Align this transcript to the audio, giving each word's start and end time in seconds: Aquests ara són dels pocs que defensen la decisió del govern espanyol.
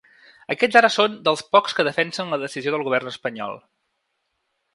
Aquests 0.53 0.77
ara 0.79 0.89
són 0.93 1.17
dels 1.27 1.43
pocs 1.55 1.77
que 1.81 1.85
defensen 1.89 2.33
la 2.35 2.41
decisió 2.45 2.75
del 2.77 2.87
govern 2.89 3.13
espanyol. 3.13 3.59